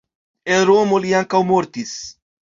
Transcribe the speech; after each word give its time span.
En 0.55 0.63
Romo 0.69 0.99
li 1.03 1.13
ankaŭ 1.21 1.43
mortis. 1.51 1.95